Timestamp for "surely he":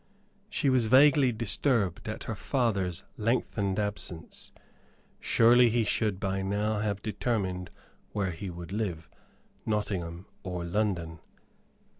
5.19-5.83